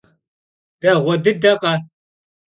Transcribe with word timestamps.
Değue 0.81 1.15
dıdekhe? 1.23 1.73